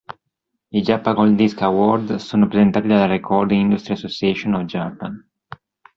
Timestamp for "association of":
3.93-4.65